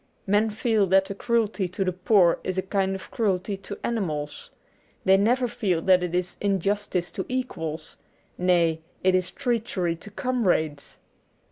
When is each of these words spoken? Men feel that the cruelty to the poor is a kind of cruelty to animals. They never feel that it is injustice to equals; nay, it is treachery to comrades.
Men 0.25 0.49
feel 0.49 0.87
that 0.87 1.05
the 1.05 1.13
cruelty 1.13 1.67
to 1.67 1.85
the 1.85 1.91
poor 1.93 2.39
is 2.43 2.57
a 2.57 2.63
kind 2.63 2.95
of 2.95 3.11
cruelty 3.11 3.55
to 3.57 3.77
animals. 3.83 4.49
They 5.05 5.15
never 5.15 5.47
feel 5.47 5.79
that 5.83 6.01
it 6.01 6.15
is 6.15 6.37
injustice 6.41 7.11
to 7.11 7.25
equals; 7.29 7.97
nay, 8.35 8.81
it 9.03 9.13
is 9.13 9.29
treachery 9.29 9.95
to 9.97 10.09
comrades. 10.09 10.97